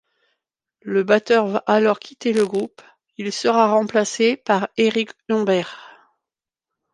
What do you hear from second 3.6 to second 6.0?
remplacé par Eric Humbert.